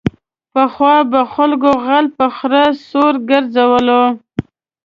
پخوا 0.53 0.95
به 1.11 1.21
خلکو 1.33 1.71
غل 1.85 2.05
په 2.17 2.25
خره 2.37 2.65
سور 2.89 3.13
گرځولو. 3.29 4.03